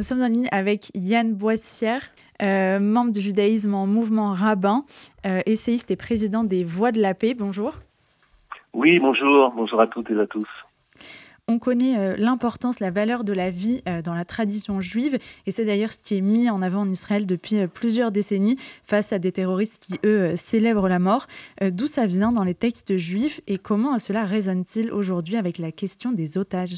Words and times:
nous 0.00 0.04
sommes 0.04 0.22
en 0.22 0.28
ligne 0.28 0.48
avec 0.50 0.90
Yann 0.94 1.34
Boissière, 1.34 2.00
membre 2.40 3.12
du 3.12 3.20
judaïsme 3.20 3.74
en 3.74 3.86
mouvement 3.86 4.32
rabbin, 4.32 4.84
essayiste 5.44 5.90
et 5.90 5.96
président 5.96 6.42
des 6.42 6.64
Voix 6.64 6.90
de 6.90 7.02
la 7.02 7.12
Paix. 7.12 7.34
Bonjour. 7.34 7.74
Oui, 8.72 8.98
bonjour. 8.98 9.52
Bonjour 9.54 9.78
à 9.78 9.86
toutes 9.88 10.10
et 10.10 10.18
à 10.18 10.26
tous 10.26 10.48
on 11.50 11.58
connaît 11.58 11.98
euh, 11.98 12.14
l'importance, 12.16 12.78
la 12.78 12.92
valeur 12.92 13.24
de 13.24 13.32
la 13.32 13.50
vie 13.50 13.82
euh, 13.88 14.02
dans 14.02 14.14
la 14.14 14.24
tradition 14.24 14.80
juive, 14.80 15.18
et 15.46 15.50
c'est 15.50 15.64
d'ailleurs 15.64 15.92
ce 15.92 15.98
qui 15.98 16.16
est 16.16 16.20
mis 16.20 16.48
en 16.48 16.62
avant 16.62 16.82
en 16.82 16.88
Israël 16.88 17.26
depuis 17.26 17.58
euh, 17.58 17.66
plusieurs 17.66 18.12
décennies 18.12 18.56
face 18.84 19.12
à 19.12 19.18
des 19.18 19.32
terroristes 19.32 19.82
qui, 19.82 19.98
eux, 20.04 20.34
célèbrent 20.36 20.88
la 20.88 21.00
mort. 21.00 21.26
D'où 21.60 21.86
ça 21.86 22.06
vient 22.06 22.30
dans 22.30 22.44
les 22.44 22.54
textes 22.54 22.96
juifs 22.96 23.40
et 23.48 23.58
comment 23.58 23.98
cela 23.98 24.24
résonne-t-il 24.24 24.92
aujourd'hui 24.92 25.36
avec 25.36 25.58
la 25.58 25.72
question 25.72 26.12
des 26.12 26.38
otages? 26.38 26.76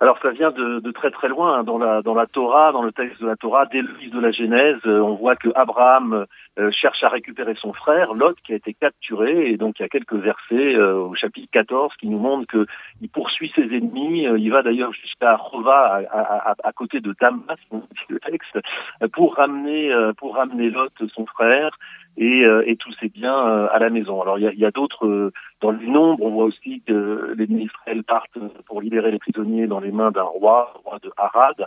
Alors 0.00 0.18
ça 0.22 0.30
vient 0.30 0.52
de, 0.52 0.78
de, 0.78 0.90
très 0.92 1.10
très 1.10 1.28
loin 1.28 1.58
hein. 1.58 1.64
dans 1.64 1.78
la 1.78 2.02
dans 2.02 2.14
la 2.14 2.26
Torah, 2.26 2.70
dans 2.72 2.82
le 2.82 2.92
texte 2.92 3.20
de 3.20 3.26
la 3.26 3.36
Torah, 3.36 3.66
dès 3.66 3.82
le 3.82 3.92
livre 3.98 4.14
de 4.14 4.20
la 4.20 4.30
Genèse, 4.30 4.78
euh, 4.86 5.00
on 5.00 5.14
voit 5.14 5.34
que 5.34 5.48
Abraham 5.56 6.26
euh, 6.58 6.70
cherche 6.70 7.02
à 7.02 7.08
récupérer 7.08 7.54
son 7.60 7.72
frère 7.72 8.14
Lot 8.14 8.36
qui 8.44 8.52
a 8.52 8.56
été 8.56 8.74
capturé. 8.74 9.50
Et 9.50 9.56
donc 9.56 9.78
il 9.78 9.82
y 9.82 9.84
a 9.84 9.88
quelques 9.88 10.14
versets 10.14 10.76
euh, 10.76 10.94
au 10.94 11.14
chapitre 11.14 11.48
14 11.52 11.92
qui 11.98 12.08
nous 12.08 12.18
montrent 12.18 12.46
que 12.46 12.66
il 13.00 13.08
poursuit 13.08 13.52
ses 13.56 13.64
ennemis, 13.74 14.22
il 14.22 14.50
va 14.50 14.62
d'ailleurs 14.62 14.92
jusqu'à 14.92 15.34
Rova 15.36 16.02
à, 16.10 16.50
à, 16.50 16.54
à, 16.62 16.72
côté 16.72 17.00
de 17.00 17.14
Damas, 17.20 17.58
le 18.08 18.20
texte, 18.20 18.58
pour 19.12 19.34
ramener 19.34 19.92
pour 20.16 20.36
ramener 20.36 20.70
Lot 20.70 20.92
son 21.14 21.26
frère 21.26 21.70
et, 22.18 22.44
euh, 22.44 22.64
et 22.66 22.76
tous 22.76 22.92
ses 23.00 23.08
biens 23.08 23.46
euh, 23.46 23.68
à 23.70 23.78
la 23.78 23.90
maison. 23.90 24.20
Alors 24.20 24.38
il 24.38 24.44
y 24.44 24.48
a, 24.48 24.52
y 24.52 24.64
a 24.64 24.70
d'autres 24.70 25.06
euh, 25.06 25.32
dans 25.60 25.70
le 25.70 25.86
nombre, 25.86 26.24
on 26.24 26.30
voit 26.30 26.44
aussi 26.44 26.82
que 26.86 27.34
les 27.36 27.46
ministres 27.46 27.78
partent 28.06 28.38
pour 28.66 28.82
libérer 28.82 29.10
les 29.10 29.18
prisonniers 29.18 29.66
dans 29.66 29.80
les 29.80 29.92
mains 29.92 30.10
d'un 30.10 30.22
roi, 30.22 30.74
roi 30.84 30.98
de 31.02 31.10
Harad. 31.16 31.66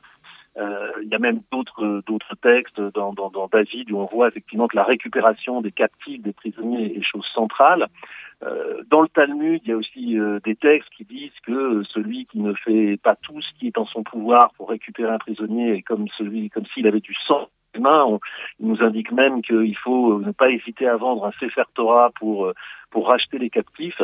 il 0.57 1.09
y 1.09 1.15
a 1.15 1.19
même 1.19 1.41
d'autres 1.51 2.03
d'autres 2.05 2.35
textes 2.41 2.79
dans, 2.93 3.13
dans, 3.13 3.29
dans, 3.29 3.47
David 3.47 3.91
où 3.91 3.97
on 3.97 4.05
voit 4.05 4.27
effectivement 4.27 4.67
que 4.67 4.75
la 4.75 4.83
récupération 4.83 5.61
des 5.61 5.71
captifs, 5.71 6.21
des 6.21 6.33
prisonniers 6.33 6.97
est 6.97 7.03
chose 7.03 7.27
centrale. 7.33 7.87
dans 8.89 9.01
le 9.01 9.09
Talmud, 9.09 9.61
il 9.63 9.69
y 9.69 9.73
a 9.73 9.77
aussi 9.77 10.17
des 10.43 10.55
textes 10.55 10.89
qui 10.95 11.05
disent 11.05 11.39
que 11.45 11.83
celui 11.83 12.25
qui 12.25 12.39
ne 12.39 12.53
fait 12.53 12.97
pas 12.97 13.15
tout 13.15 13.41
ce 13.41 13.51
qui 13.57 13.67
est 13.67 13.77
en 13.77 13.85
son 13.85 14.03
pouvoir 14.03 14.51
pour 14.57 14.69
récupérer 14.69 15.11
un 15.11 15.19
prisonnier 15.19 15.75
est 15.75 15.81
comme 15.83 16.07
celui 16.17 16.49
comme 16.49 16.65
s'il 16.73 16.87
avait 16.87 17.05
du 17.11 17.15
sang 17.27 17.47
il 17.75 18.67
nous 18.67 18.81
indique 18.81 19.11
même 19.11 19.41
qu'il 19.41 19.77
faut 19.77 20.19
ne 20.19 20.31
pas 20.31 20.49
hésiter 20.49 20.87
à 20.87 20.97
vendre 20.97 21.25
un 21.25 21.31
Sefer 21.39 21.63
Torah 21.73 22.11
pour 22.19 22.47
euh, 22.47 22.53
pour 22.91 23.07
racheter 23.07 23.39
les 23.39 23.49
captifs. 23.49 24.01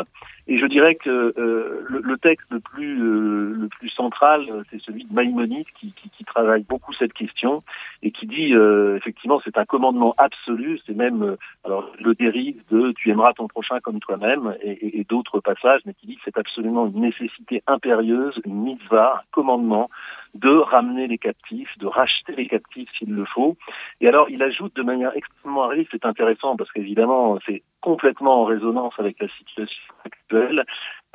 Et 0.48 0.58
je 0.60 0.66
dirais 0.66 0.96
que 0.96 1.34
euh, 1.38 1.86
le, 1.90 2.18
texte 2.18 2.48
le 2.50 2.60
plus 2.60 3.02
euh, 3.02 3.54
le 3.54 3.68
plus 3.68 3.90
central, 3.90 4.64
c'est 4.72 4.82
celui 4.82 5.04
de 5.04 5.14
Maïmonide 5.14 5.68
qui, 5.80 5.94
qui, 5.94 6.10
qui, 6.10 6.24
travaille 6.24 6.64
beaucoup 6.64 6.94
cette 6.94 7.14
question 7.14 7.64
et 8.02 8.12
qui 8.12 8.28
dit 8.28 8.54
effectivement 8.96 9.42
c'est 9.44 9.58
un 9.58 9.66
commandement 9.66 10.14
absolu. 10.18 10.80
C'est 10.86 10.96
même 10.96 11.38
alors 11.64 11.92
le 12.00 12.16
dérive 12.16 12.62
de 12.72 12.94
tu 12.94 13.10
aimeras 13.10 13.34
ton 13.34 13.48
prochain 13.48 13.80
comme 13.82 14.00
toi-même 14.00 14.56
et, 14.62 15.00
et 15.00 15.04
d'autres 15.04 15.40
passages, 15.40 15.82
mais 15.86 15.94
qui 15.94 16.08
dit 16.08 16.16
que 16.16 16.22
c'est 16.26 16.38
absolument 16.38 16.88
une 16.88 17.02
nécessité 17.02 17.64
impérieuse, 17.68 18.40
une 18.46 18.64
mitzvah, 18.64 19.18
un 19.18 19.22
commandement 19.32 19.90
de 20.36 20.50
ramener 20.50 21.08
les 21.08 21.18
captifs, 21.18 21.78
de 21.80 21.88
racheter 21.88 22.36
les 22.36 22.48
captifs 22.48 22.90
s'il 22.98 23.14
le 23.14 23.26
faut. 23.26 23.58
Et 24.02 24.08
alors, 24.08 24.30
il 24.30 24.44
ajoute 24.44 24.76
de 24.76 24.84
manière 24.84 25.12
extrêmement 25.16 25.68
riche, 25.68 25.88
c'est 25.92 26.06
intéressant 26.06 26.56
parce 26.56 26.72
qu'évidemment, 26.72 27.40
c'est 27.46 27.64
complètement 27.88 28.42
en 28.42 28.44
résonance 28.44 28.94
avec 28.98 29.16
la 29.22 29.30
situation 29.38 29.94
actuelle, 30.04 30.66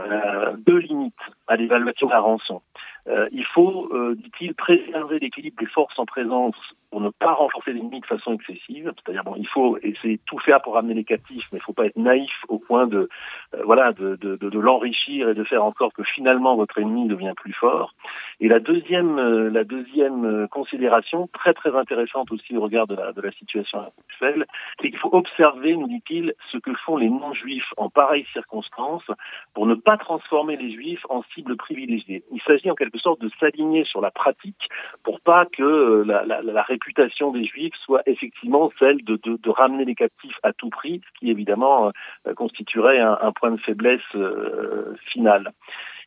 euh, 0.01 0.56
deux 0.67 0.78
limites 0.78 1.12
à 1.47 1.56
l'évaluation 1.56 2.06
de 2.06 2.12
la 2.12 2.20
rançon. 2.20 2.62
Euh, 3.08 3.28
il 3.33 3.45
faut, 3.45 3.89
euh, 3.92 4.14
dit-il, 4.14 4.55
préserver 4.55 5.19
l'équilibre 5.19 5.56
des 5.58 5.67
forces 5.67 5.98
en 5.98 6.06
présence 6.06 6.55
pour 6.92 7.00
ne 7.00 7.09
pas 7.09 7.33
renforcer 7.33 7.72
l'ennemi 7.72 8.00
de 8.00 8.06
façon 8.06 8.34
excessive. 8.34 8.92
C'est-à-dire, 8.97 9.25
bon, 9.25 9.34
il 9.36 9.48
faut 9.48 9.78
essayer 9.78 10.19
de 10.19 10.22
tout 10.27 10.39
faire 10.39 10.61
pour 10.61 10.75
ramener 10.75 10.94
les 10.94 11.05
captifs, 11.05 11.44
mais 11.50 11.59
il 11.59 11.62
ne 11.62 11.64
faut 11.64 11.72
pas 11.72 11.86
être 11.86 11.97
naïf 11.97 12.31
au 12.48 12.59
point 12.59 12.87
de, 12.87 13.09
euh, 13.54 13.62
voilà, 13.65 13.93
de, 13.93 14.16
de, 14.16 14.37
de, 14.37 14.50
de 14.50 14.59
l'enrichir 14.59 15.31
et 15.31 15.34
de 15.34 15.43
faire 15.43 15.65
en 15.65 15.72
sorte 15.72 15.94
que 15.94 16.04
finalement 16.04 16.54
votre 16.54 16.78
ennemi 16.78 17.09
devient 17.09 17.32
plus 17.34 17.54
fort. 17.54 17.94
Et 18.41 18.49
la 18.49 18.60
deuxième, 18.60 19.19
euh, 19.19 19.50
la 19.50 19.65
deuxième 19.65 20.25
euh, 20.25 20.47
considération, 20.48 21.28
très 21.32 21.54
très 21.54 21.75
intéressante 21.75 22.31
aussi 22.31 22.56
au 22.56 22.60
regard 22.60 22.87
de 22.87 22.94
la, 22.94 23.12
de 23.12 23.22
la 23.22 23.32
situation 23.32 23.81
actuelle, 23.81 24.44
c'est 24.81 24.91
qu'il 24.91 24.98
faut 24.98 25.15
observer, 25.15 25.75
nous 25.75 25.88
dit-il, 25.88 26.34
ce 26.53 26.59
que 26.59 26.75
font 26.84 26.98
les 26.98 27.09
non-juifs 27.09 27.72
en 27.78 27.88
pareilles 27.88 28.27
circonstances 28.34 29.10
pour 29.54 29.66
ne 29.66 29.75
pas 29.75 29.97
transformer 29.97 30.56
les 30.56 30.72
juifs 30.72 31.06
en 31.09 31.22
cible 31.34 31.56
privilégiée. 31.56 32.22
Il 32.32 32.43
s'agit 32.43 32.71
en 32.71 32.75
quelque 32.75 32.91
sorte 32.98 33.20
de 33.20 33.30
s'aligner 33.41 33.84
sur 33.84 34.00
la 34.00 34.10
pratique 34.10 34.69
pour 35.03 35.20
pas 35.20 35.47
que 35.47 36.04
la, 36.06 36.25
la, 36.25 36.62
réputation 36.62 37.32
des 37.32 37.44
Juifs 37.44 37.75
soit 37.84 38.03
effectivement 38.06 38.70
celle 38.78 39.04
de, 39.04 39.19
de, 39.25 39.50
ramener 39.50 39.84
les 39.84 39.94
captifs 39.94 40.38
à 40.42 40.53
tout 40.53 40.70
prix, 40.70 41.00
ce 41.04 41.19
qui 41.19 41.30
évidemment 41.30 41.92
euh, 42.26 42.34
constituerait 42.34 43.00
un, 43.00 43.32
point 43.32 43.50
de 43.50 43.60
faiblesse 43.60 44.00
euh, 44.14 44.94
final. 45.12 45.53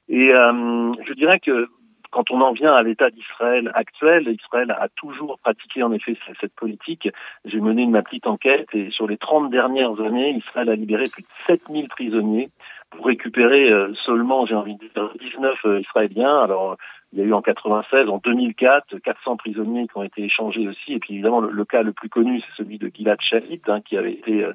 Et 0.09 0.33
euh, 0.33 0.93
je 1.07 1.13
dirais 1.13 1.39
que 1.39 1.67
quand 2.11 2.31
on 2.31 2.39
en 2.39 2.53
vient 2.53 2.73
à 2.73 2.81
l'état 2.81 3.09
d'Israël 3.09 3.71
actuel, 3.73 4.29
Israël 4.29 4.71
a 4.71 4.87
toujours 4.95 5.37
pratiqué 5.39 5.83
en 5.83 5.91
effet 5.91 6.17
cette 6.39 6.55
politique. 6.55 7.09
J'ai 7.43 7.59
mené 7.59 7.81
une 7.81 8.01
petite 8.03 8.25
enquête 8.25 8.69
et 8.73 8.89
sur 8.91 9.05
les 9.05 9.17
30 9.17 9.49
dernières 9.51 9.99
années, 9.99 10.31
Israël 10.31 10.69
a 10.69 10.75
libéré 10.75 11.03
plus 11.11 11.23
de 11.23 11.27
7000 11.45 11.89
prisonniers 11.89 12.49
pour 12.91 13.05
récupérer 13.05 13.69
euh, 13.71 13.93
seulement, 14.05 14.45
j'ai 14.45 14.55
envie 14.55 14.75
de 14.75 14.79
dire, 14.79 15.11
19 15.19 15.57
euh, 15.65 15.79
Israéliens. 15.81 16.39
Alors, 16.41 16.77
il 17.13 17.19
y 17.19 17.21
a 17.21 17.25
eu 17.25 17.33
en 17.33 17.41
96, 17.41 18.09
en 18.09 18.17
2004, 18.17 18.99
400 18.99 19.37
prisonniers 19.37 19.87
qui 19.87 19.97
ont 19.97 20.03
été 20.03 20.23
échangés 20.23 20.67
aussi. 20.67 20.93
Et 20.93 20.99
puis 20.99 21.13
évidemment, 21.13 21.41
le, 21.41 21.65
cas 21.65 21.81
le 21.81 21.93
plus 21.93 22.09
connu, 22.09 22.41
c'est 22.41 22.63
celui 22.63 22.77
de 22.77 22.91
Gilad 22.93 23.19
Shalit, 23.21 23.61
hein, 23.67 23.81
qui 23.81 23.97
avait 23.97 24.13
été 24.13 24.43
euh, 24.43 24.53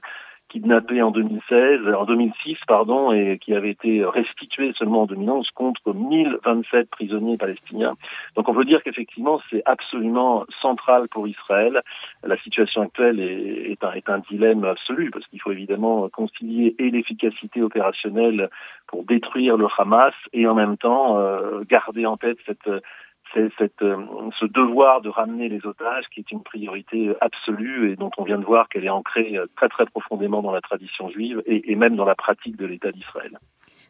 kidnappé 0.50 1.00
en 1.00 1.10
2016, 1.10 1.80
en 1.94 2.04
2006, 2.04 2.58
pardon, 2.66 3.12
et 3.12 3.38
qui 3.38 3.54
avait 3.54 3.70
été 3.70 4.04
restitué 4.04 4.72
seulement 4.76 5.02
en 5.02 5.06
2011 5.06 5.48
contre 5.54 5.94
1027 5.94 6.90
prisonniers 6.90 7.38
palestiniens. 7.38 7.94
Donc 8.36 8.48
on 8.48 8.54
peut 8.54 8.64
dire 8.64 8.82
qu'effectivement 8.82 9.40
c'est 9.50 9.62
absolument 9.64 10.44
central 10.60 11.08
pour 11.08 11.26
Israël. 11.28 11.82
La 12.24 12.36
situation 12.38 12.82
actuelle 12.82 13.20
est, 13.20 13.72
est, 13.72 13.84
un, 13.84 13.92
est 13.92 14.08
un 14.08 14.18
dilemme 14.30 14.64
absolu 14.64 15.10
parce 15.10 15.26
qu'il 15.28 15.40
faut 15.40 15.52
évidemment 15.52 16.08
concilier 16.08 16.74
et 16.78 16.90
l'efficacité 16.90 17.62
opérationnelle 17.62 18.50
pour 18.86 19.04
détruire 19.04 19.56
le 19.56 19.66
Hamas 19.78 20.14
et 20.32 20.46
en 20.46 20.54
même 20.54 20.76
temps 20.76 21.18
euh, 21.18 21.62
garder 21.68 22.06
en 22.06 22.16
tête 22.16 22.38
cette 22.46 22.68
cette, 23.34 23.82
euh, 23.82 23.96
ce 24.38 24.46
devoir 24.46 25.00
de 25.00 25.08
ramener 25.08 25.48
les 25.48 25.64
otages 25.66 26.04
qui 26.12 26.20
est 26.20 26.30
une 26.30 26.42
priorité 26.42 27.12
absolue 27.20 27.92
et 27.92 27.96
dont 27.96 28.10
on 28.18 28.24
vient 28.24 28.38
de 28.38 28.44
voir 28.44 28.68
qu'elle 28.68 28.84
est 28.84 28.90
ancrée 28.90 29.36
euh, 29.36 29.46
très 29.56 29.68
très 29.68 29.86
profondément 29.86 30.42
dans 30.42 30.52
la 30.52 30.60
tradition 30.60 31.08
juive 31.10 31.42
et, 31.46 31.70
et 31.70 31.76
même 31.76 31.96
dans 31.96 32.04
la 32.04 32.14
pratique 32.14 32.56
de 32.56 32.66
l'État 32.66 32.92
d'Israël. 32.92 33.38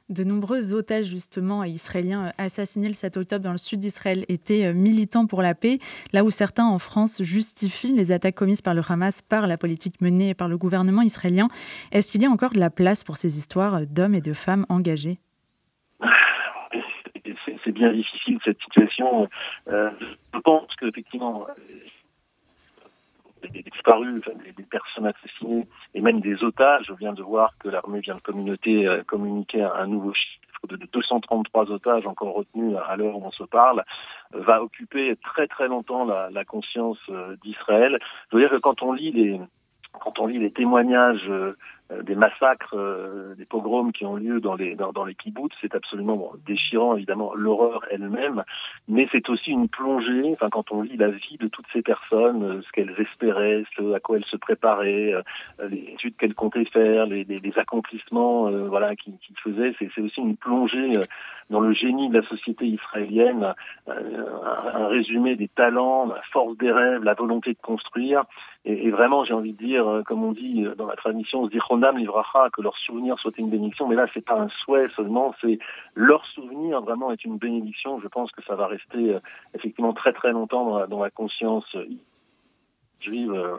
De 0.09 0.25
nombreux 0.25 0.75
otages 0.75 1.07
justement 1.07 1.65
israéliens 1.65 2.27
euh, 2.27 2.31
assassinés 2.45 2.89
le 2.89 2.95
7 2.95 3.17
octobre 3.17 3.45
dans 3.45 3.53
le 3.53 3.59
sud 3.59 3.81
d'Israël 3.81 4.25
étaient 4.29 4.73
militants 4.75 5.27
pour 5.27 5.43
la 5.43 5.55
paix, 5.55 5.79
là 6.13 6.25
où 6.25 6.31
certains 6.31 6.67
en 6.67 6.79
France 6.79 7.23
justifient 7.23 7.93
les 7.93 8.13
attaques 8.13 8.35
commises 8.35 8.63
par 8.63 8.75
le 8.75 8.83
Hamas 8.89 9.23
par 9.23 9.47
la 9.47 9.57
politique 9.57 10.01
menée 10.01 10.35
par 10.35 10.49
le 10.49 10.59
gouvernement 10.59 11.03
israélien. 11.03 11.49
Est-ce 11.93 12.11
qu'il 12.13 12.23
y 12.23 12.27
a 12.27 12.31
encore 12.31 12.53
de 12.53 12.61
la 12.61 12.71
place 12.71 13.05
pour 13.05 13.17
ces 13.17 13.39
histoires 13.39 13.87
d'hommes 13.87 14.15
et 14.15 14.21
de 14.21 14.33
femmes 14.33 14.67
engagés? 14.69 15.19
Bien 17.81 17.93
difficile 17.93 18.39
cette 18.45 18.61
situation. 18.61 19.29
Euh, 19.69 19.91
je 20.35 20.39
pense 20.41 20.75
qu'effectivement, 20.77 21.47
des 23.49 23.63
disparus, 23.63 24.23
des, 24.57 24.63
personnes 24.65 25.07
assassinées 25.07 25.67
et 25.95 26.01
même 26.01 26.21
des 26.21 26.43
otages. 26.45 26.85
Je 26.89 26.93
viens 26.95 27.15
de 27.15 27.23
voir 27.23 27.55
que 27.59 27.69
l'armée 27.69 28.01
vient 28.01 28.17
de 28.17 28.87
euh, 28.87 29.03
communiquer 29.05 29.63
un 29.63 29.87
nouveau 29.87 30.13
chiffre 30.13 30.67
de 30.69 30.77
233 30.77 31.71
otages 31.71 32.07
encore 32.07 32.35
retenus 32.35 32.77
à 32.87 32.97
l'heure 32.97 33.17
où 33.17 33.25
on 33.25 33.31
se 33.31 33.45
parle, 33.45 33.83
va 34.33 34.63
occuper 34.63 35.17
très 35.25 35.47
très 35.47 35.69
longtemps 35.69 36.05
la, 36.05 36.29
la 36.31 36.45
conscience 36.45 36.99
euh, 37.09 37.35
d'Israël. 37.43 37.99
Je 38.31 38.37
veux 38.37 38.43
dire 38.43 38.51
que 38.51 38.61
quand 38.61 38.83
on 38.83 38.93
lit 38.93 39.13
les 39.13 39.41
quand 39.93 40.19
on 40.19 40.27
lit 40.27 40.39
les 40.39 40.53
témoignages 40.53 41.29
euh, 41.29 41.57
euh, 41.57 41.57
des 42.03 42.15
massacres, 42.15 42.77
euh, 42.77 43.35
des 43.35 43.45
pogroms 43.45 43.93
qui 43.93 44.05
ont 44.05 44.17
lieu 44.17 44.41
dans 44.41 44.55
les 44.55 44.75
dans, 44.75 44.93
dans 44.93 45.05
les 45.05 45.15
kibbutz, 45.15 45.53
c'est 45.61 45.75
absolument 45.75 46.33
déchirant 46.47 46.97
évidemment 46.97 47.35
l'horreur 47.35 47.85
elle-même, 47.91 48.45
mais 48.89 49.09
c'est 49.11 49.29
aussi 49.29 49.51
une 49.51 49.69
plongée. 49.69 50.31
Enfin, 50.33 50.51
quand 50.51 50.71
on 50.73 50.83
lit 50.83 50.97
la 50.97 51.11
vie 51.11 51.37
de 51.39 51.49
toutes 51.49 51.67
ces 51.73 51.83
personnes, 51.83 52.63
ce 52.63 52.73
qu'elles 52.73 52.95
espéraient, 52.99 53.65
ce 53.77 53.93
à 53.95 54.01
quoi 54.01 54.19
elles 54.19 54.25
se 54.25 54.37
préparaient, 54.37 55.15
les 55.69 55.95
études 55.95 56.17
qu'elles 56.17 56.35
comptaient 56.35 56.65
faire, 56.67 57.07
les, 57.07 57.25
les, 57.25 57.41
les 57.41 57.59
accomplissements, 57.59 58.51
voilà, 58.69 58.95
qu'ils 58.97 59.19
qui 59.19 59.35
faisaient, 59.43 59.75
c'est 59.79 60.01
aussi 60.01 60.21
une 60.21 60.37
plongée 60.37 60.93
dans 61.51 61.61
le 61.61 61.73
génie 61.73 62.09
de 62.09 62.21
la 62.21 62.27
société 62.29 62.67
israélienne, 62.67 63.55
un, 63.89 63.93
un, 63.93 64.87
résumé 64.87 65.35
des 65.35 65.49
talents, 65.49 66.07
la 66.07 66.23
force 66.33 66.57
des 66.59 66.71
rêves, 66.71 67.03
la 67.03 67.15
volonté 67.15 67.53
de 67.53 67.59
construire. 67.61 68.23
Et, 68.65 68.91
vraiment, 68.91 69.25
j'ai 69.25 69.33
envie 69.33 69.55
de 69.55 69.65
dire, 69.65 70.03
comme 70.07 70.23
on 70.23 70.33
dit 70.33 70.67
dans 70.77 70.87
la 70.87 70.97
tradition, 70.97 71.49
on 71.71 71.80
zichronam 71.81 71.99
livracha, 71.99 72.51
que 72.53 72.63
leur 72.63 72.77
souvenir 72.79 73.19
soit 73.19 73.37
une 73.39 73.51
bénédiction. 73.51 73.89
Mais 73.89 73.97
là, 73.97 74.07
c'est 74.13 74.25
pas 74.25 74.39
un 74.39 74.49
souhait 74.65 74.89
seulement, 74.97 75.35
c'est 75.41 75.59
leur 75.95 76.25
souvenir 76.27 76.81
vraiment 76.81 77.11
est 77.13 77.25
une 77.25 77.39
bénédiction. 77.39 78.01
Je 78.01 78.09
pense 78.09 78.31
que 78.33 78.43
ça 78.45 78.55
va 78.55 78.67
rester 78.67 79.19
effectivement 79.55 79.93
très 79.93 80.13
très 80.13 80.33
longtemps 80.33 80.87
dans 80.87 81.03
la, 81.03 81.11
conscience 81.11 81.67
juive 83.01 83.33
euh, 83.33 83.57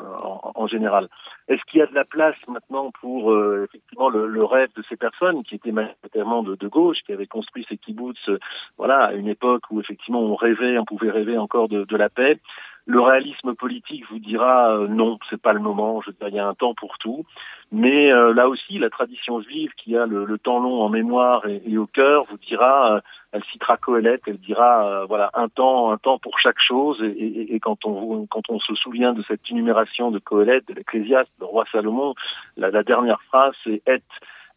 en, 0.55 0.67
général. 0.67 1.07
Est-ce 1.47 1.61
qu'il 1.67 1.79
y 1.79 1.83
a 1.83 1.87
de 1.87 1.95
la 1.95 2.05
place 2.05 2.35
maintenant 2.47 2.91
pour 3.01 3.31
euh, 3.31 3.67
effectivement 3.67 4.09
le, 4.09 4.43
rêve 4.43 4.69
de 4.75 4.83
ces 4.87 4.95
personnes 4.95 5.43
qui 5.43 5.55
étaient 5.55 5.71
majoritairement 5.71 6.43
de, 6.43 6.67
gauche, 6.67 6.97
qui 7.05 7.13
avaient 7.13 7.27
construit 7.27 7.65
ces 7.67 7.77
kibbutz, 7.77 8.17
euh, 8.29 8.39
voilà, 8.77 9.05
à 9.05 9.13
une 9.13 9.27
époque 9.27 9.63
où 9.71 9.79
effectivement 9.79 10.21
on 10.21 10.35
rêvait, 10.35 10.77
on 10.77 10.85
pouvait 10.85 11.11
rêver 11.11 11.37
encore 11.37 11.67
de 11.67 11.97
la 11.97 12.09
paix? 12.09 12.39
Le 12.85 12.99
réalisme 12.99 13.53
politique 13.55 14.03
vous 14.09 14.19
dira 14.19 14.75
euh, 14.75 14.87
non, 14.87 15.19
c'est 15.29 15.41
pas 15.41 15.53
le 15.53 15.59
moment. 15.59 16.01
Je 16.01 16.11
il 16.27 16.35
y 16.35 16.39
a 16.39 16.47
un 16.47 16.53
temps 16.53 16.73
pour 16.73 16.97
tout. 16.97 17.25
Mais 17.71 18.09
là 18.09 18.49
aussi, 18.49 18.79
la 18.79 18.89
tradition 18.89 19.39
juive, 19.41 19.71
qui 19.77 19.95
a 19.95 20.05
le, 20.05 20.37
temps 20.37 20.59
long 20.59 20.81
en 20.81 20.89
mémoire 20.89 21.45
et, 21.47 21.77
au 21.77 21.85
cœur, 21.85 22.25
vous 22.29 22.37
dira 22.37 23.01
elle 23.31 23.43
citera 23.45 23.77
Coëlette, 23.77 24.23
elle 24.27 24.39
dira 24.39 24.85
euh, 24.85 25.05
voilà 25.05 25.31
un 25.33 25.47
temps, 25.47 25.91
un 25.91 25.97
temps 25.97 26.19
pour 26.19 26.37
chaque 26.39 26.59
chose. 26.59 27.01
Et, 27.01 27.59
quand 27.61 27.85
on 27.85 28.25
quand 28.27 28.49
on 28.49 28.59
se 28.59 28.75
souvient 28.75 29.13
de 29.13 29.23
cette 29.23 29.41
énumération 29.49 30.11
de 30.11 30.19
Coëlette, 30.19 30.67
de 30.67 30.73
l'Ecclésiaste, 30.73 31.31
le 31.39 31.45
roi 31.45 31.65
Salomon, 31.71 32.13
la, 32.57 32.71
la 32.71 32.83
dernière 32.83 33.21
phrase 33.23 33.53
c'est 33.63 33.81
et 33.87 34.01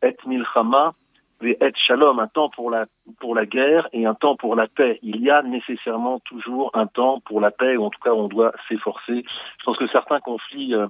et 0.03 0.17
milchama 0.27 0.95
et 1.53 1.73
shalom, 1.87 2.19
un 2.19 2.27
temps 2.27 2.51
pour 2.51 2.71
la 2.71 2.87
pour 3.21 3.35
la 3.35 3.47
guerre 3.47 3.89
et 3.93 4.07
un 4.07 4.15
temps 4.15 4.37
pour 4.37 4.57
la 4.57 4.67
paix. 4.67 4.99
Il 5.03 5.21
y 5.21 5.31
a 5.31 5.43
nécessairement 5.43 6.21
toujours 6.21 6.71
un 6.75 6.87
temps 6.87 7.21
pour 7.27 7.41
la 7.41 7.51
paix, 7.51 7.77
ou 7.77 7.85
en 7.85 7.91
tout 7.91 8.01
cas 8.01 8.13
on 8.13 8.29
doit 8.29 8.53
s'efforcer. 8.69 9.25
Je 9.59 9.65
pense 9.65 9.77
que 9.77 9.87
certains 9.89 10.21
conflits 10.21 10.75
euh, 10.75 10.87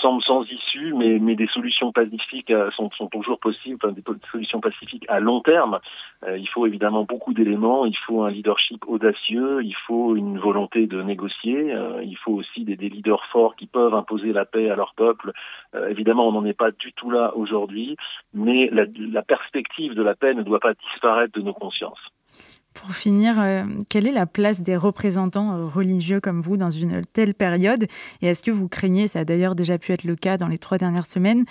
semble 0.00 0.22
sans 0.22 0.44
issue, 0.44 0.92
mais, 0.94 1.18
mais 1.18 1.34
des 1.34 1.46
solutions 1.48 1.92
pacifiques 1.92 2.50
euh, 2.50 2.70
sont, 2.72 2.90
sont 2.96 3.08
toujours 3.08 3.38
possibles, 3.38 3.78
enfin, 3.82 3.92
des 3.92 4.02
solutions 4.30 4.60
pacifiques 4.60 5.04
à 5.08 5.20
long 5.20 5.40
terme. 5.40 5.78
Euh, 6.24 6.36
il 6.36 6.48
faut 6.48 6.66
évidemment 6.66 7.04
beaucoup 7.04 7.32
d'éléments, 7.34 7.86
il 7.86 7.96
faut 8.06 8.22
un 8.22 8.30
leadership 8.30 8.84
audacieux, 8.86 9.62
il 9.62 9.74
faut 9.86 10.16
une 10.16 10.38
volonté 10.38 10.86
de 10.86 11.02
négocier, 11.02 11.72
euh, 11.72 12.02
il 12.02 12.16
faut 12.16 12.32
aussi 12.32 12.64
des, 12.64 12.76
des, 12.76 12.88
leaders 12.88 13.24
forts 13.26 13.56
qui 13.56 13.66
peuvent 13.66 13.94
imposer 13.94 14.32
la 14.32 14.44
paix 14.44 14.70
à 14.70 14.76
leur 14.76 14.94
peuple. 14.94 15.32
Euh, 15.74 15.88
évidemment, 15.88 16.28
on 16.28 16.32
n'en 16.32 16.44
est 16.44 16.58
pas 16.58 16.70
du 16.70 16.92
tout 16.92 17.10
là 17.10 17.32
aujourd'hui, 17.36 17.96
mais 18.34 18.68
la, 18.72 18.84
la 18.98 19.22
perspective 19.22 19.94
de 19.94 20.02
la 20.02 20.14
paix 20.14 20.34
ne 20.34 20.42
doit 20.42 20.60
pas 20.60 20.74
disparaître 20.74 21.38
de 21.38 21.42
nos 21.42 21.54
consciences. 21.54 22.00
Pour 22.78 22.94
finir, 22.94 23.40
euh, 23.40 23.64
quelle 23.88 24.06
est 24.06 24.12
la 24.12 24.26
place 24.26 24.62
des 24.62 24.76
représentants 24.76 25.52
euh, 25.52 25.66
religieux 25.66 26.20
comme 26.20 26.40
vous 26.40 26.56
dans 26.56 26.70
une 26.70 27.02
telle 27.12 27.34
période? 27.34 27.88
Et 28.22 28.28
est-ce 28.28 28.40
que 28.40 28.52
vous 28.52 28.68
craignez, 28.68 29.08
ça 29.08 29.20
a 29.20 29.24
d'ailleurs 29.24 29.56
déjà 29.56 29.78
pu 29.78 29.90
être 29.90 30.04
le 30.04 30.14
cas 30.14 30.38
dans 30.38 30.46
les 30.46 30.58
trois 30.58 30.78
dernières 30.78 31.06
semaines, 31.06 31.44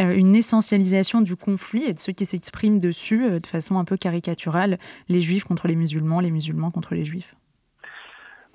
euh, 0.00 0.14
une 0.16 0.34
essentialisation 0.34 1.20
du 1.20 1.36
conflit 1.36 1.84
et 1.84 1.92
de 1.92 2.00
ceux 2.00 2.12
qui 2.12 2.24
s'expriment 2.24 2.80
dessus 2.80 3.38
de 3.38 3.46
façon 3.46 3.78
un 3.78 3.84
peu 3.84 3.98
caricaturale, 3.98 4.78
les 5.10 5.20
juifs 5.20 5.44
contre 5.44 5.68
les 5.68 5.76
musulmans, 5.76 6.20
les 6.20 6.30
musulmans 6.30 6.70
contre 6.70 6.94
les 6.94 7.04
juifs? 7.04 7.34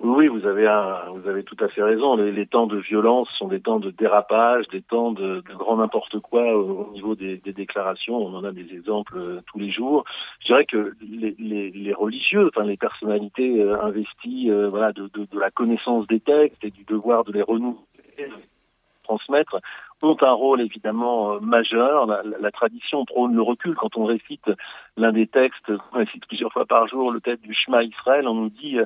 Oui, 0.00 0.28
vous 0.28 0.46
avez 0.46 0.68
un, 0.68 1.10
vous 1.10 1.28
avez 1.28 1.42
tout 1.42 1.56
à 1.58 1.68
fait 1.68 1.82
raison. 1.82 2.14
Les, 2.16 2.46
temps 2.46 2.68
de 2.68 2.78
violence 2.78 3.28
sont 3.36 3.48
des 3.48 3.60
temps 3.60 3.80
de 3.80 3.90
dérapage, 3.90 4.68
des 4.68 4.80
temps 4.80 5.10
de, 5.10 5.42
grand 5.56 5.78
n'importe 5.78 6.20
quoi 6.20 6.54
au, 6.54 6.88
au 6.88 6.92
niveau 6.92 7.16
des, 7.16 7.38
déclarations. 7.38 8.16
On 8.16 8.32
en 8.36 8.44
a 8.44 8.52
des 8.52 8.72
exemples 8.72 9.18
euh, 9.18 9.40
tous 9.46 9.58
les 9.58 9.72
jours. 9.72 10.04
Je 10.40 10.46
dirais 10.46 10.66
que 10.66 10.94
les, 11.00 11.92
religieux, 11.92 12.48
enfin 12.54 12.64
les 12.64 12.76
personnalités 12.76 13.60
euh, 13.60 13.82
investies, 13.82 14.50
euh, 14.50 14.68
voilà, 14.68 14.92
de, 14.92 15.10
la 15.32 15.50
connaissance 15.50 16.06
des 16.06 16.20
textes 16.20 16.64
et 16.64 16.70
du 16.70 16.84
devoir 16.84 17.24
de 17.24 17.32
les 17.32 17.42
renouveler, 17.42 17.82
transmettre, 19.02 19.60
ont 20.02 20.16
un 20.22 20.32
rôle 20.32 20.60
évidemment 20.60 21.34
euh, 21.34 21.40
majeur. 21.40 22.06
La, 22.06 22.22
la, 22.22 22.38
la, 22.38 22.50
tradition 22.50 23.04
prône 23.04 23.34
le 23.34 23.42
recul. 23.42 23.74
Quand 23.74 23.96
on 23.96 24.04
récite 24.04 24.50
l'un 24.96 25.12
des 25.12 25.26
textes, 25.26 25.72
on 25.92 25.98
récite 25.98 26.26
plusieurs 26.26 26.52
fois 26.52 26.66
par 26.66 26.86
jour 26.88 27.10
le 27.10 27.20
texte 27.20 27.42
du 27.42 27.54
Shema 27.54 27.82
Israël, 27.82 28.26
on 28.28 28.34
nous 28.34 28.50
dit 28.50 28.78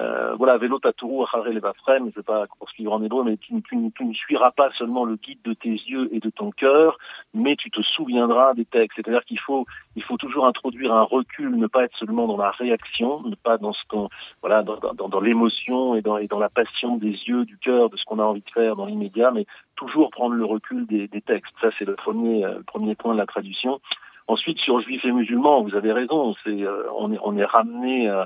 euh, 0.00 0.34
voilà, 0.36 0.56
vélo 0.56 0.78
tatourou, 0.78 1.24
acharé 1.24 1.52
je 1.52 2.04
ne 2.04 2.10
sais 2.12 2.22
pas 2.22 2.46
poursuivre 2.58 2.92
en 2.92 3.02
hébreu, 3.02 3.24
mais 3.24 3.36
tu, 3.36 3.60
tu, 3.62 3.76
tu, 3.94 4.04
ne 4.04 4.14
suivras 4.14 4.50
pas 4.50 4.70
seulement 4.78 5.04
le 5.04 5.16
guide 5.16 5.42
de 5.44 5.52
tes 5.52 5.68
yeux 5.70 6.08
et 6.12 6.20
de 6.20 6.30
ton 6.30 6.50
cœur, 6.50 6.98
mais 7.34 7.56
tu 7.56 7.70
te 7.70 7.80
souviendras 7.82 8.54
des 8.54 8.64
textes. 8.64 8.96
C'est-à-dire 8.96 9.24
qu'il 9.24 9.38
faut, 9.38 9.66
il 9.96 10.02
faut 10.02 10.16
toujours 10.16 10.46
introduire 10.46 10.92
un 10.92 11.02
recul, 11.02 11.56
ne 11.56 11.66
pas 11.66 11.84
être 11.84 11.96
seulement 11.96 12.26
dans 12.26 12.36
la 12.36 12.50
réaction, 12.50 13.22
ne 13.22 13.34
pas 13.34 13.58
dans 13.58 13.72
ce 13.72 13.82
qu'on, 13.88 14.08
voilà, 14.42 14.62
dans, 14.62 14.76
dans, 14.76 15.08
dans 15.08 15.20
l'émotion 15.20 15.94
et 15.94 16.02
dans, 16.02 16.18
et 16.18 16.26
dans 16.26 16.38
la 16.38 16.48
passion 16.48 16.96
des 16.96 17.12
yeux, 17.12 17.44
du 17.44 17.58
cœur, 17.58 17.90
de 17.90 17.96
ce 17.96 18.04
qu'on 18.04 18.18
a 18.18 18.24
envie 18.24 18.42
de 18.42 18.50
faire 18.50 18.76
dans 18.76 18.86
l'immédiat, 18.86 19.30
mais 19.30 19.46
toujours 19.76 20.10
prendre 20.10 20.34
le 20.34 20.44
recul 20.44 20.86
des, 20.86 21.08
des 21.08 21.20
textes. 21.20 21.54
Ça, 21.60 21.68
c'est 21.78 21.84
le 21.84 21.94
premier, 21.94 22.44
euh, 22.44 22.60
premier 22.66 22.94
point 22.94 23.12
de 23.14 23.18
la 23.18 23.26
traduction. 23.26 23.80
Ensuite, 24.26 24.58
sur 24.58 24.80
juifs 24.80 25.04
et 25.04 25.12
musulmans, 25.12 25.62
vous 25.62 25.74
avez 25.74 25.92
raison, 25.92 26.34
c'est, 26.44 26.62
euh, 26.62 26.84
on, 26.96 27.12
est, 27.12 27.18
on 27.22 27.36
est 27.36 27.44
ramené 27.44 28.08
euh, 28.08 28.24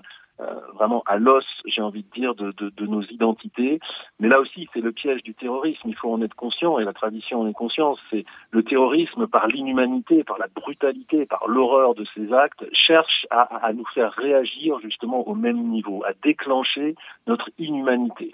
vraiment 0.74 1.02
à 1.06 1.16
l'os, 1.16 1.44
j'ai 1.66 1.82
envie 1.82 2.02
de 2.02 2.10
dire, 2.10 2.34
de, 2.34 2.52
de, 2.52 2.70
de, 2.70 2.86
nos 2.86 3.02
identités. 3.02 3.78
Mais 4.18 4.28
là 4.28 4.40
aussi, 4.40 4.68
c'est 4.72 4.80
le 4.80 4.92
piège 4.92 5.22
du 5.22 5.34
terrorisme. 5.34 5.88
Il 5.88 5.94
faut 5.94 6.12
en 6.12 6.20
être 6.22 6.34
conscient, 6.34 6.78
et 6.78 6.84
la 6.84 6.92
tradition 6.92 7.42
en 7.42 7.46
est 7.46 7.52
conscience. 7.52 7.98
C'est 8.10 8.24
le 8.50 8.62
terrorisme, 8.62 9.26
par 9.26 9.46
l'inhumanité, 9.46 10.24
par 10.24 10.38
la 10.38 10.48
brutalité, 10.48 11.26
par 11.26 11.46
l'horreur 11.46 11.94
de 11.94 12.04
ses 12.14 12.32
actes, 12.32 12.64
cherche 12.72 13.26
à, 13.30 13.42
à 13.64 13.72
nous 13.72 13.86
faire 13.94 14.12
réagir 14.12 14.78
justement 14.80 15.26
au 15.26 15.34
même 15.34 15.68
niveau, 15.68 16.02
à 16.04 16.12
déclencher 16.22 16.96
notre 17.26 17.50
inhumanité 17.58 18.32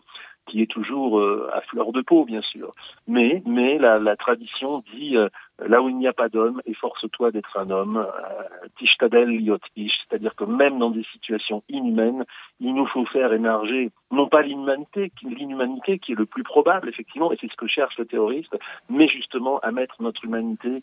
qui 0.51 0.63
est 0.63 0.71
toujours 0.71 1.21
euh, 1.21 1.49
à 1.55 1.61
fleur 1.63 1.93
de 1.93 2.01
peau, 2.01 2.25
bien 2.25 2.43
sûr. 2.43 2.75
Mais, 3.07 3.43
mais 3.47 3.79
la, 3.79 3.99
la 3.99 4.17
tradition 4.17 4.83
dit 4.93 5.17
euh, 5.17 5.29
là 5.65 5.81
où 5.81 5.89
il 5.89 5.97
n'y 5.97 6.09
a 6.09 6.13
pas 6.13 6.29
d'homme, 6.29 6.61
efforce-toi 6.67 7.31
d'être 7.31 7.57
un 7.57 7.71
homme. 7.71 7.97
Euh, 7.99 8.67
tishtadel 8.79 9.29
liot 9.29 9.59
c'est-à-dire 9.77 10.35
que 10.35 10.45
même 10.45 10.79
dans 10.79 10.91
des 10.91 11.05
situations 11.13 11.63
inhumaines, 11.69 12.25
il 12.59 12.75
nous 12.75 12.87
faut 12.87 13.07
faire 13.07 13.33
émerger 13.33 13.91
non 14.11 14.27
pas 14.27 14.43
l'inhumanité, 14.43 15.13
l'inhumanité 15.23 15.99
qui 15.99 16.13
est 16.13 16.17
le 16.17 16.27
plus 16.27 16.43
probable 16.43 16.89
effectivement, 16.89 17.31
et 17.31 17.39
c'est 17.41 17.51
ce 17.51 17.57
que 17.57 17.69
cherche 17.69 17.97
le 17.99 18.07
terroriste, 18.07 18.57
mais 18.89 19.07
justement 19.07 19.61
à 19.61 19.71
mettre 19.71 20.03
notre 20.03 20.25
humanité 20.25 20.83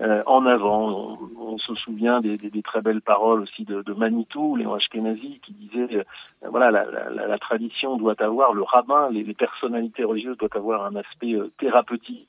euh, 0.00 0.22
en 0.26 0.46
avant. 0.46 0.90
On, 0.90 1.18
on, 1.40 1.58
se 1.58 1.74
souvient 1.74 2.20
des, 2.20 2.38
des, 2.38 2.50
des, 2.50 2.62
très 2.62 2.80
belles 2.80 3.00
paroles 3.00 3.40
aussi 3.40 3.64
de, 3.64 3.82
de 3.82 3.92
Manitou, 3.92 4.56
Léon 4.56 4.74
Ashkenazi, 4.74 5.40
qui 5.44 5.52
disait 5.52 5.96
euh, 5.96 6.04
voilà 6.50 6.70
la, 6.70 6.84
la, 6.84 7.26
la, 7.26 7.38
tradition 7.38 7.96
doit 7.96 8.14
avoir 8.20 8.52
le 8.52 8.62
rabbin, 8.62 9.10
les, 9.10 9.24
les, 9.24 9.34
personnalités 9.34 10.04
religieuses 10.04 10.38
doivent 10.38 10.50
avoir 10.54 10.84
un 10.84 10.94
aspect 10.96 11.34
euh, 11.34 11.50
thérapeutique. 11.58 12.28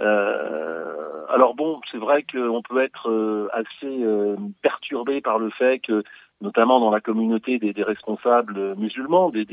Euh, 0.00 1.26
alors 1.28 1.54
bon, 1.54 1.80
c'est 1.90 1.98
vrai 1.98 2.24
qu'on 2.24 2.62
peut 2.62 2.82
être 2.82 3.10
euh, 3.10 3.48
assez 3.52 4.04
perturbé 4.62 5.20
par 5.20 5.38
le 5.38 5.50
fait 5.50 5.80
que 5.80 6.02
notamment 6.40 6.80
dans 6.80 6.90
la 6.90 7.00
communauté 7.00 7.58
des, 7.58 7.72
des 7.72 7.84
responsables 7.84 8.74
musulmans, 8.76 9.30
il 9.34 9.46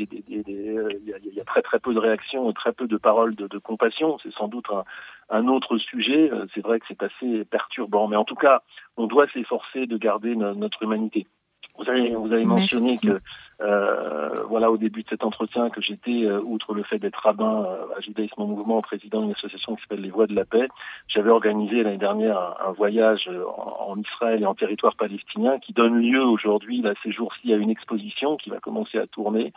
y, 1.36 1.40
a 1.40 1.44
très 1.44 1.62
très 1.62 1.80
peu 1.80 1.94
de 1.94 2.00
réactions, 2.00 2.52
très 2.54 2.72
peu 2.72 2.88
de 2.88 2.98
paroles 2.98 3.36
de, 3.36 3.48
de 3.48 3.58
compassion. 3.60 4.18
C'est 4.24 4.34
sans 4.34 4.48
doute 4.48 4.66
un, 4.72 4.84
un 5.30 5.48
autre 5.48 5.78
sujet. 5.78 6.32
Euh, 6.32 6.46
c'est 6.54 6.62
vrai 6.62 6.80
que 6.80 6.86
c'est 6.88 7.04
assez 7.04 7.46
perturbant, 7.46 8.08
mais 8.08 8.16
en 8.16 8.26
tout 8.26 8.36
cas, 8.36 8.62
on 8.98 9.08
doit 9.08 9.28
s'efforcer 9.30 9.86
de 9.86 9.98
garder 9.98 10.36
no 10.36 10.54
notre 10.54 10.84
humanité. 10.84 11.28
Vous 11.78 11.90
avez, 11.90 12.10
vous 12.14 12.32
avez 12.34 12.44
mentionné 12.46 12.98
Merci. 13.02 13.08
que, 13.08 13.20
euh, 13.62 14.44
voilà, 14.50 14.70
au 14.70 14.78
début 14.78 15.04
de 15.04 15.10
cet 15.10 15.24
entretien, 15.24 15.70
que 15.70 15.82
j'étais, 15.82 16.26
euh, 16.26 16.42
outre 16.42 16.74
le 16.74 16.84
fait 16.84 17.00
d'être 17.00 17.22
rabbin 17.24 17.64
euh, 17.64 17.98
à 17.98 18.02
Judaïsme 18.02 18.42
en 18.42 18.48
Mouvement, 18.48 18.82
président 18.82 19.22
d'une 19.22 19.32
association 19.32 19.76
qui 19.76 19.82
s'appelle 19.84 20.02
Les 20.02 20.10
Voix 20.10 20.28
de 20.28 20.36
la 20.36 20.44
Paix, 20.44 20.68
j'avais 21.08 21.30
organisé 21.30 21.82
l'année 21.84 21.98
dernière 21.98 22.38
un, 22.38 22.56
un 22.68 22.72
voyage 22.72 23.30
euh, 23.30 23.46
en, 23.46 23.92
en, 23.92 23.98
Israël 23.98 24.42
et 24.42 24.46
en 24.46 24.56
territoire 24.56 24.96
palestinien 24.98 25.58
qui 25.60 25.72
donne 25.72 26.02
lieu 26.02 26.22
aujourd'hui, 26.22 26.82
là, 26.82 26.94
ces 27.02 27.14
jours-ci, 27.14 27.54
à 27.54 27.56
une 27.56 27.70
exposition 27.70 28.36
qui 28.36 28.50
va 28.50 28.60
commencer 28.60 28.98
à 28.98 29.08
tourner. 29.08 29.54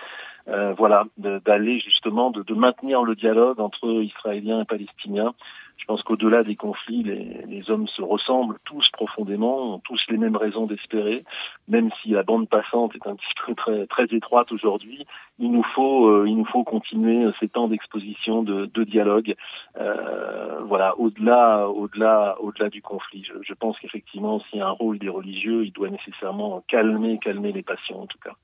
Euh, 0.48 0.74
voilà, 0.74 1.04
d'aller 1.18 1.80
justement, 1.80 2.30
de, 2.30 2.42
de 2.42 2.54
maintenir 2.54 3.02
le 3.02 3.14
dialogue 3.14 3.60
entre 3.60 4.02
Israéliens 4.02 4.62
et 4.62 4.64
Palestiniens 4.64 5.34
je 5.82 5.86
pense 5.88 6.02
qu'au-delà 6.04 6.44
des 6.44 6.54
conflits, 6.54 7.02
les, 7.02 7.44
les, 7.48 7.68
hommes 7.68 7.88
se 7.88 8.02
ressemblent 8.02 8.56
tous 8.64 8.88
profondément, 8.92 9.74
ont 9.74 9.78
tous 9.80 9.98
les 10.10 10.16
mêmes 10.16 10.36
raisons 10.36 10.66
d'espérer, 10.66 11.24
même 11.66 11.90
si 12.00 12.10
la 12.10 12.22
bande 12.22 12.48
passante 12.48 12.94
est 12.94 13.04
un 13.04 13.16
petit 13.16 13.34
peu 13.44 13.54
très, 13.56 13.86
très 13.88 14.04
étroite 14.04 14.52
aujourd'hui. 14.52 15.04
Il 15.40 15.50
nous 15.50 15.64
faut, 15.74 16.06
euh, 16.06 16.28
il 16.28 16.36
nous 16.36 16.44
faut 16.44 16.62
continuer 16.62 17.28
ces 17.40 17.48
temps 17.48 17.66
d'exposition, 17.66 18.44
de, 18.44 18.66
de, 18.66 18.84
dialogue, 18.84 19.34
euh, 19.76 20.60
voilà, 20.66 20.96
au-delà, 21.00 21.68
au-delà, 21.68 22.36
au-delà 22.38 22.68
du 22.68 22.80
conflit. 22.80 23.24
Je, 23.24 23.34
je 23.42 23.54
pense 23.54 23.76
qu'effectivement, 23.80 24.38
s'il 24.38 24.60
y 24.60 24.62
a 24.62 24.68
un 24.68 24.70
rôle 24.70 25.00
des 25.00 25.08
religieux, 25.08 25.64
il 25.64 25.72
doit 25.72 25.90
nécessairement 25.90 26.62
calmer, 26.68 27.18
calmer 27.18 27.50
les 27.50 27.62
passions 27.62 28.02
en 28.02 28.06
tout 28.06 28.18
cas. 28.22 28.36